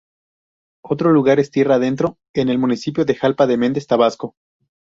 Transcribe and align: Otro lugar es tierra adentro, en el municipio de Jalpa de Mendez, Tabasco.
Otro 0.83 1.11
lugar 1.11 1.39
es 1.39 1.51
tierra 1.51 1.75
adentro, 1.75 2.17
en 2.33 2.49
el 2.49 2.57
municipio 2.57 3.05
de 3.05 3.13
Jalpa 3.13 3.45
de 3.45 3.57
Mendez, 3.57 3.85
Tabasco. 3.85 4.33